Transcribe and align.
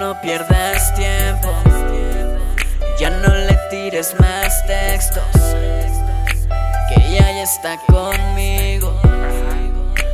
No 0.00 0.18
pierdas 0.22 0.94
tiempo. 0.94 1.52
Ya 2.98 3.10
no 3.10 3.34
le 3.34 3.54
tires 3.68 4.18
más 4.18 4.64
textos. 4.66 5.22
Que 6.88 7.06
ella 7.06 7.30
ya 7.32 7.42
está 7.42 7.76
conmigo. 7.86 8.98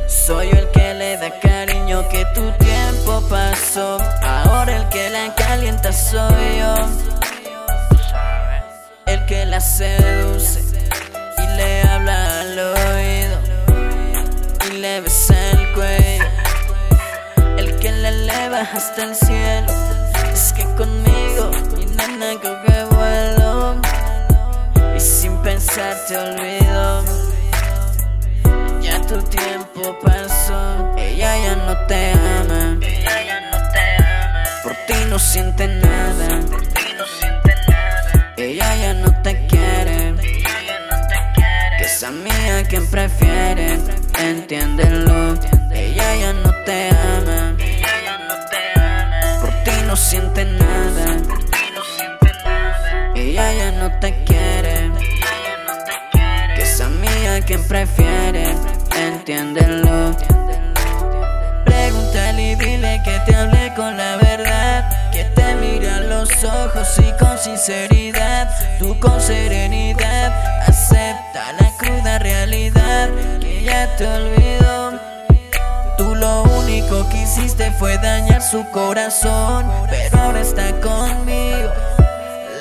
Soy 0.05 0.49
el 0.49 0.69
que 0.71 0.93
le 0.93 1.15
da 1.15 1.39
cariño 1.39 2.05
que 2.09 2.25
tu 2.35 2.51
tiempo 2.65 3.23
pasó. 3.29 3.97
Ahora 4.23 4.75
el 4.75 4.89
que 4.89 5.09
la 5.09 5.33
calienta 5.35 5.93
soy 5.93 6.57
yo. 6.59 6.75
El 9.05 9.25
que 9.25 9.45
la 9.45 9.61
seduce 9.61 10.65
y 11.37 11.55
le 11.55 11.81
habla 11.83 12.41
al 12.41 12.59
oído 12.59 13.39
y 14.69 14.79
le 14.79 14.99
besa 14.99 15.51
el 15.51 15.73
cuello. 15.73 16.25
El 17.57 17.79
que 17.79 17.89
la 17.89 18.09
eleva 18.09 18.59
hasta 18.73 19.03
el 19.03 19.15
cielo. 19.15 19.76
Que 22.07 22.13
mi 22.13 22.19
nena 22.19 22.39
coge 22.39 22.85
vuelo 22.95 23.81
y 24.95 24.99
sin 24.99 25.37
pensar 25.39 25.93
te 26.07 26.15
olvido. 26.15 27.03
Ya 28.81 29.01
tu 29.01 29.21
tiempo 29.23 29.97
pasó, 30.01 30.95
ella 30.97 31.37
ya 31.37 31.55
no 31.55 31.75
te 31.87 32.11
ama. 32.11 32.79
Por 34.63 34.73
ti 34.87 34.93
no 35.09 35.19
siente 35.19 35.67
nada. 35.67 36.39
Ella 38.37 38.75
ya 38.77 38.93
no 38.93 39.21
te 39.21 39.45
quiere. 39.47 40.15
Que 41.77 41.83
esa 41.83 42.11
mía 42.11 42.63
quien 42.69 42.87
prefiere. 42.89 43.79
Entiéndelo. 44.17 45.37
Ella 45.71 46.15
ya 46.15 46.33
no 46.33 46.53
te 46.63 46.89
ama, 46.89 47.57
Por 49.41 49.51
ti 49.65 49.71
no 49.85 49.95
siente 49.97 50.45
nada. 50.45 50.56
Te 53.99 54.23
quiere. 54.23 54.91
Que 56.55 56.61
esa 56.61 56.89
mía 56.89 57.41
quien 57.45 57.63
prefiere. 57.67 58.55
Entiéndelo. 58.95 60.15
Pregúntale 61.65 62.51
y 62.51 62.55
dile 62.55 63.01
que 63.03 63.19
te 63.25 63.35
hable 63.35 63.73
con 63.75 63.97
la 63.97 64.17
verdad. 64.17 65.11
Que 65.11 65.23
te 65.23 65.55
mire 65.55 65.89
a 65.89 65.99
los 65.99 66.29
ojos 66.43 66.87
y 66.99 67.11
con 67.23 67.37
sinceridad. 67.37 68.49
Tú 68.79 68.99
con 68.99 69.19
serenidad 69.21 70.33
acepta 70.67 71.53
la 71.59 71.71
cruda 71.77 72.19
realidad. 72.19 73.09
Que 73.39 73.63
ya 73.63 73.95
te 73.95 74.05
olvidó. 74.07 74.99
Tú 75.97 76.15
lo 76.15 76.43
único 76.43 77.07
que 77.09 77.23
hiciste 77.23 77.71
fue 77.71 77.97
dañar 77.97 78.41
su 78.41 78.65
corazón. 78.71 79.71
Pero 79.89 80.19
ahora 80.19 80.41
está 80.41 80.71
conmigo. 80.81 81.26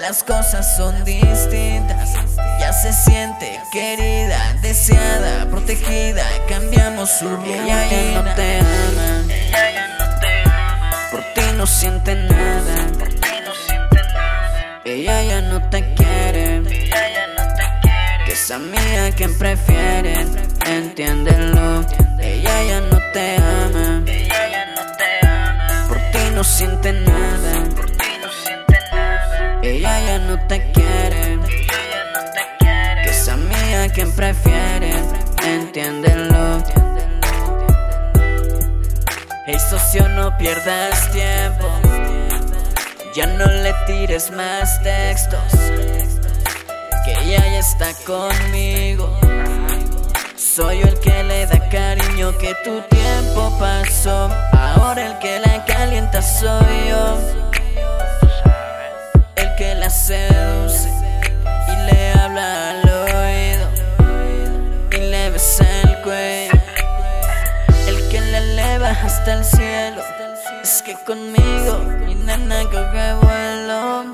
Las 0.08 0.22
cosas 0.22 0.76
son 0.76 1.04
distintas. 1.04 2.12
Ya 2.60 2.72
se 2.72 2.92
siente 2.92 3.58
querida, 3.72 4.54
deseada, 4.62 5.46
protegida. 5.50 6.22
Cambiamos 6.48 7.10
su 7.10 7.28
rutina. 7.28 7.86
Ella 7.86 8.12
ya 8.12 8.22
no 8.22 8.34
te 8.36 8.58
ama. 8.60 9.24
Ella 9.28 9.70
ya 9.72 9.88
no 9.98 10.20
te 10.20 10.42
ama, 10.48 11.08
Por 11.10 11.20
ti 11.34 11.40
no 11.56 11.66
siente 11.66 12.14
nada. 12.14 12.86
por 12.96 13.08
ti 13.08 13.30
no 13.44 13.52
siente 13.66 13.96
nada. 14.14 14.80
Ella 14.84 15.22
ya 15.24 15.40
no 15.40 15.70
te 15.70 15.94
quiere. 15.94 16.56
Ella 16.58 17.08
ya 17.10 17.26
no 17.36 17.54
te 17.56 17.64
quiere. 17.82 18.24
Que 18.26 18.32
esa 18.32 18.58
mía 18.60 19.10
quien 19.16 19.36
prefiere. 19.36 20.24
Entiéndelo. 20.66 21.84
Ella 22.20 22.62
ya 22.62 22.80
no 22.80 23.00
te 23.12 23.36
ama. 23.38 24.02
Ella 24.06 24.48
ya 24.52 24.66
no 24.66 24.82
te 24.96 25.26
ama, 25.26 25.88
Por 25.88 25.98
ti 26.12 26.30
no 26.32 26.44
siente 26.44 26.92
nada. 26.92 27.55
Te 30.48 30.70
quiere. 30.72 31.38
Que 33.02 33.10
esa 33.10 33.36
mía 33.36 33.88
quien 33.92 34.12
prefiere. 34.12 34.94
Entiéndelo. 35.44 36.62
Hey 39.46 39.58
socio, 39.70 40.08
no 40.08 40.36
pierdas 40.38 41.10
tiempo. 41.12 41.68
Ya 43.14 43.26
no 43.26 43.46
le 43.46 43.72
tires 43.86 44.30
más 44.30 44.82
textos. 44.82 45.52
Que 47.04 47.12
ella 47.12 47.38
ya 47.38 47.58
está 47.58 47.92
conmigo. 48.04 49.18
Soy 50.36 50.80
el 50.80 50.98
que 51.00 51.22
le 51.22 51.46
da 51.46 51.68
cariño 51.68 52.36
que 52.38 52.54
tu 52.64 52.80
tiempo 52.82 53.56
pasó. 53.58 54.30
Ahora 54.52 55.06
el 55.06 55.18
que 55.18 55.38
la 55.38 55.64
calienta 55.64 56.20
soy 56.20 56.88
yo. 56.88 57.55
Besa 65.36 65.66
el 65.82 66.02
cuello. 66.02 66.62
El 67.88 68.08
que 68.08 68.20
la 68.20 68.38
eleva 68.38 68.88
hasta 68.88 69.34
el 69.34 69.44
cielo. 69.44 70.02
Es 70.62 70.82
que 70.82 70.94
conmigo 71.04 71.72
mi 72.06 72.14
nena 72.14 72.62
coge 72.64 73.06
vuelo 73.22 74.04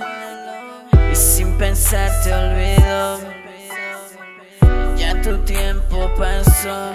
y 1.12 1.15
sin 1.15 1.56
pensar 1.59 2.11
te 2.25 2.34
olvido. 2.34 3.21
Ya 4.97 5.22
tu 5.22 5.38
tiempo 5.44 6.11
pasó. 6.19 6.93